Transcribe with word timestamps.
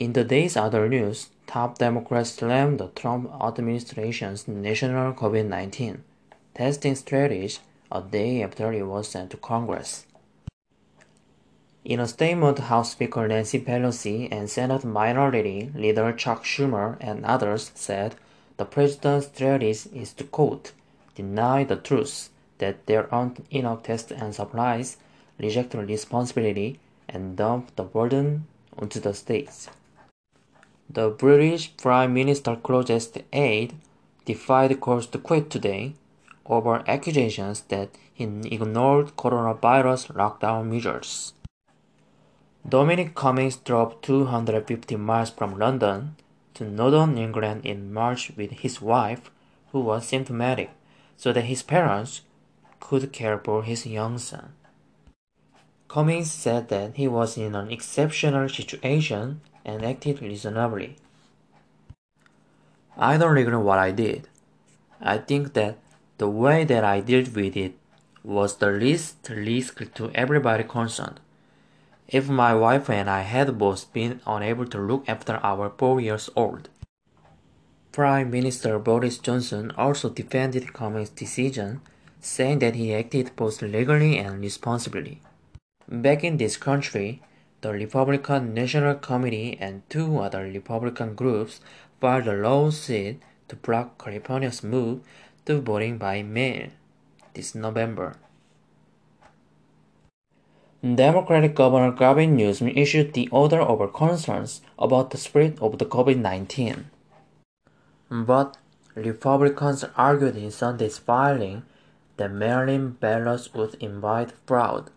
In 0.00 0.12
the 0.12 0.24
day's 0.24 0.56
other 0.56 0.88
news, 0.88 1.30
top 1.46 1.78
Democrats 1.78 2.32
slammed 2.32 2.80
the 2.80 2.88
Trump 2.96 3.30
administration's 3.40 4.48
national 4.48 5.12
COVID 5.12 5.46
19 5.46 6.02
testing 6.52 6.96
strategy 6.96 7.58
a 7.92 8.02
day 8.02 8.42
after 8.42 8.72
it 8.72 8.82
was 8.82 9.06
sent 9.06 9.30
to 9.30 9.36
Congress. 9.36 10.06
In 11.84 12.00
a 12.00 12.08
statement, 12.08 12.58
House 12.58 12.90
Speaker 12.90 13.28
Nancy 13.28 13.60
Pelosi 13.60 14.28
and 14.32 14.50
Senate 14.50 14.84
Minority 14.84 15.70
Leader 15.76 16.12
Chuck 16.12 16.42
Schumer 16.42 16.96
and 17.00 17.24
others 17.24 17.70
said 17.76 18.16
the 18.56 18.64
president's 18.64 19.28
strategy 19.28 19.78
is 19.94 20.12
to 20.14 20.24
quote, 20.24 20.72
deny 21.14 21.62
the 21.62 21.76
truth 21.76 22.30
that 22.58 22.84
there 22.86 23.06
aren't 23.14 23.46
enough 23.52 23.84
tests 23.84 24.10
and 24.10 24.34
supplies, 24.34 24.96
reject 25.38 25.72
responsibility, 25.72 26.80
and 27.08 27.36
dump 27.36 27.76
the 27.76 27.84
burden 27.84 28.48
onto 28.76 28.98
the 28.98 29.14
states. 29.14 29.68
The 30.88 31.10
British 31.10 31.76
Prime 31.76 32.12
Minister 32.12 32.56
closest 32.56 33.18
aide 33.32 33.74
defied 34.24 34.80
calls 34.80 35.06
to 35.08 35.18
quit 35.18 35.50
today 35.50 35.94
over 36.46 36.84
accusations 36.86 37.62
that 37.62 37.90
he 38.12 38.24
ignored 38.24 39.16
coronavirus 39.16 40.12
lockdown 40.14 40.66
measures. 40.66 41.32
Dominic 42.66 43.14
Cummings 43.14 43.56
drove 43.56 44.00
250 44.02 44.96
miles 44.96 45.30
from 45.30 45.58
London 45.58 46.16
to 46.54 46.64
northern 46.64 47.18
England 47.18 47.66
in 47.66 47.92
March 47.92 48.32
with 48.36 48.52
his 48.52 48.80
wife, 48.80 49.30
who 49.72 49.80
was 49.80 50.06
symptomatic, 50.06 50.70
so 51.16 51.32
that 51.32 51.44
his 51.44 51.62
parents 51.62 52.22
could 52.80 53.12
care 53.12 53.38
for 53.38 53.64
his 53.64 53.86
young 53.86 54.18
son. 54.18 54.52
Cummings 55.94 56.32
said 56.32 56.70
that 56.70 56.96
he 56.96 57.06
was 57.06 57.38
in 57.38 57.54
an 57.54 57.70
exceptional 57.70 58.48
situation 58.48 59.40
and 59.64 59.84
acted 59.84 60.20
reasonably. 60.20 60.96
I 62.96 63.16
don't 63.16 63.30
regret 63.30 63.60
what 63.60 63.78
I 63.78 63.92
did. 63.92 64.26
I 65.00 65.18
think 65.18 65.52
that 65.52 65.78
the 66.18 66.28
way 66.28 66.64
that 66.64 66.82
I 66.82 66.98
dealt 66.98 67.32
with 67.36 67.56
it 67.56 67.76
was 68.24 68.56
the 68.56 68.72
least 68.72 69.30
risk 69.30 69.94
to 69.94 70.10
everybody 70.16 70.64
concerned. 70.64 71.20
If 72.08 72.28
my 72.28 72.56
wife 72.56 72.90
and 72.90 73.08
I 73.08 73.20
had 73.20 73.56
both 73.56 73.92
been 73.92 74.20
unable 74.26 74.66
to 74.66 74.78
look 74.78 75.04
after 75.06 75.38
our 75.44 75.70
four 75.78 76.00
years 76.00 76.28
old. 76.34 76.70
Prime 77.92 78.32
Minister 78.32 78.80
Boris 78.80 79.18
Johnson 79.18 79.70
also 79.78 80.10
defended 80.10 80.72
Cummings' 80.72 81.10
decision, 81.10 81.82
saying 82.20 82.58
that 82.58 82.74
he 82.74 82.92
acted 82.92 83.36
both 83.36 83.62
legally 83.62 84.18
and 84.18 84.40
responsibly. 84.40 85.20
Back 85.88 86.24
in 86.24 86.38
this 86.38 86.56
country, 86.56 87.20
the 87.60 87.72
Republican 87.72 88.54
National 88.54 88.94
Committee 88.94 89.58
and 89.60 89.82
two 89.90 90.18
other 90.18 90.44
Republican 90.44 91.14
groups 91.14 91.60
filed 92.00 92.26
a 92.26 92.34
lawsuit 92.34 93.20
to 93.48 93.56
block 93.56 94.02
California's 94.02 94.62
move 94.62 95.00
to 95.44 95.60
voting 95.60 95.98
by 95.98 96.22
mail 96.22 96.68
this 97.34 97.54
November. 97.54 98.16
Democratic 100.82 101.54
Governor 101.54 101.92
Gavin 101.92 102.36
Newsom 102.36 102.68
issued 102.68 103.14
the 103.14 103.28
order 103.28 103.60
over 103.60 103.88
concerns 103.88 104.60
about 104.78 105.10
the 105.10 105.18
spread 105.18 105.58
of 105.60 105.78
the 105.78 105.86
COVID 105.86 106.18
19. 106.18 106.90
But 108.10 108.56
Republicans 108.94 109.84
argued 109.96 110.36
in 110.36 110.50
Sunday's 110.50 110.98
filing 110.98 111.62
that 112.16 112.30
mail-in 112.30 112.90
ballots 112.90 113.52
would 113.54 113.74
invite 113.80 114.32
fraud. 114.46 114.90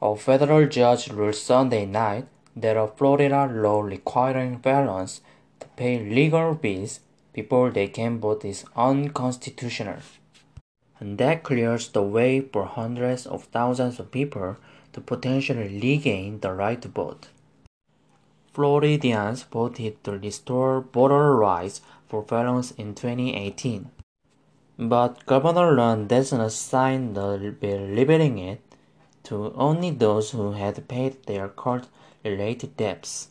A 0.00 0.14
federal 0.14 0.66
judge 0.68 1.10
ruled 1.10 1.34
Sunday 1.34 1.84
night 1.84 2.26
that 2.54 2.76
a 2.76 2.86
Florida 2.86 3.50
law 3.52 3.80
requiring 3.80 4.60
felons 4.60 5.20
to 5.58 5.66
pay 5.74 5.98
legal 5.98 6.54
fees 6.54 7.00
before 7.32 7.70
they 7.70 7.88
can 7.88 8.20
vote 8.20 8.44
is 8.44 8.64
unconstitutional. 8.76 9.98
And 11.00 11.18
that 11.18 11.42
clears 11.42 11.88
the 11.88 12.02
way 12.02 12.40
for 12.40 12.66
hundreds 12.66 13.26
of 13.26 13.44
thousands 13.44 13.98
of 13.98 14.12
people 14.12 14.56
to 14.92 15.00
potentially 15.00 15.80
regain 15.80 16.40
the 16.40 16.52
right 16.52 16.80
to 16.82 16.88
vote. 16.88 17.28
Floridians 18.52 19.42
voted 19.42 20.02
to 20.04 20.12
restore 20.12 20.80
voter 20.80 21.34
rights 21.34 21.80
for 22.08 22.22
felons 22.22 22.72
in 22.72 22.94
2018. 22.94 23.90
But 24.78 25.26
Governor 25.26 25.74
Ron 25.74 26.06
DeSantis 26.06 26.52
signed 26.52 27.16
the 27.16 27.54
bill 27.60 27.80
limiting 27.80 28.38
it 28.38 28.60
to 29.24 29.52
only 29.54 29.90
those 29.90 30.30
who 30.30 30.52
had 30.52 30.88
paid 30.88 31.22
their 31.24 31.48
court-related 31.48 32.76
debts. 32.76 33.28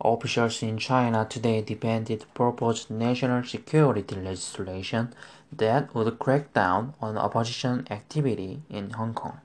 Officials 0.00 0.62
in 0.62 0.78
China 0.78 1.26
today 1.28 1.62
defended 1.62 2.26
proposed 2.34 2.90
national 2.90 3.44
security 3.44 4.14
legislation 4.14 5.14
that 5.52 5.94
would 5.94 6.18
crack 6.18 6.52
down 6.52 6.94
on 7.00 7.16
opposition 7.16 7.86
activity 7.90 8.60
in 8.68 8.90
Hong 8.90 9.14
Kong. 9.14 9.40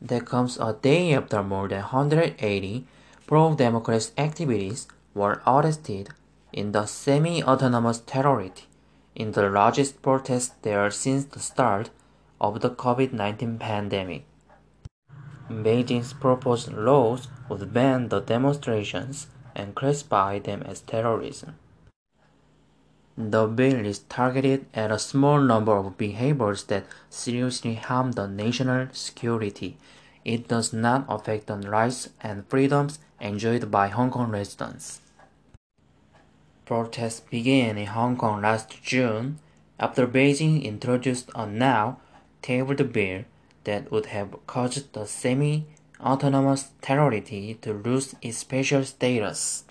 That 0.00 0.26
comes 0.26 0.58
a 0.58 0.72
day 0.72 1.14
after 1.14 1.42
more 1.42 1.68
than 1.68 1.82
180 1.82 2.86
pro-democrat 3.26 4.10
activists 4.18 4.86
were 5.14 5.42
arrested 5.46 6.10
in 6.52 6.72
the 6.72 6.86
semi-autonomous 6.86 8.00
territory 8.00 8.52
in 9.14 9.32
the 9.32 9.48
largest 9.48 10.02
protest 10.02 10.60
there 10.62 10.90
since 10.90 11.24
the 11.26 11.40
start 11.40 11.90
of 12.40 12.60
the 12.60 12.70
COVID-19 12.70 13.58
pandemic. 13.58 14.24
Beijing's 15.48 16.12
proposed 16.12 16.72
laws 16.72 17.28
would 17.48 17.72
ban 17.72 18.08
the 18.08 18.20
demonstrations 18.20 19.26
and 19.54 19.74
classify 19.74 20.38
them 20.38 20.62
as 20.62 20.80
terrorism. 20.80 21.56
The 23.16 23.46
bill 23.46 23.86
is 23.86 24.00
targeted 24.00 24.66
at 24.74 24.90
a 24.90 24.98
small 24.98 25.38
number 25.38 25.76
of 25.76 25.96
behaviors 25.96 26.64
that 26.64 26.86
seriously 27.08 27.74
harm 27.74 28.12
the 28.12 28.26
national 28.26 28.88
security. 28.92 29.76
It 30.24 30.48
does 30.48 30.72
not 30.72 31.04
affect 31.08 31.46
the 31.46 31.58
rights 31.58 32.08
and 32.20 32.48
freedoms 32.48 32.98
enjoyed 33.20 33.70
by 33.70 33.88
Hong 33.88 34.10
Kong 34.10 34.30
residents. 34.30 35.00
Protests 36.64 37.20
began 37.20 37.78
in 37.78 37.86
Hong 37.86 38.16
Kong 38.16 38.42
last 38.42 38.82
June 38.82 39.38
after 39.78 40.06
Beijing 40.06 40.64
introduced 40.64 41.30
a 41.34 41.46
now 41.46 41.98
tabled 42.44 42.92
bill 42.92 43.24
that 43.64 43.90
would 43.90 44.06
have 44.14 44.30
caused 44.46 44.92
the 44.92 45.06
semi 45.06 45.64
autonomous 45.98 46.64
territory 46.82 47.58
to 47.62 47.72
lose 47.72 48.14
its 48.20 48.38
special 48.38 48.84
status. 48.84 49.64